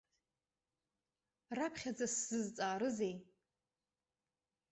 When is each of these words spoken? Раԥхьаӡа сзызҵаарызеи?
Раԥхьаӡа 1.57 2.07
сзызҵаарызеи? 2.13 3.15